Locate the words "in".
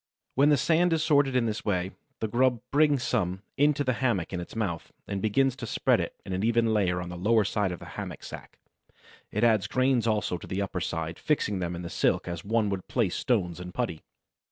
1.35-1.45, 4.33-4.39, 6.25-6.33, 11.75-11.83, 13.59-13.71